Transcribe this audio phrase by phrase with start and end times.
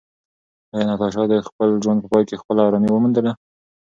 [0.73, 3.31] ایا ناتاشا د خپل ژوند په پای کې خپله ارامي وموندله؟